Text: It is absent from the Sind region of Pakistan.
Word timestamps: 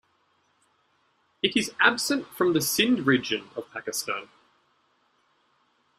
It 1.43 1.55
is 1.55 1.75
absent 1.79 2.25
from 2.33 2.53
the 2.53 2.59
Sind 2.59 3.05
region 3.05 3.47
of 3.55 3.69
Pakistan. 3.71 4.29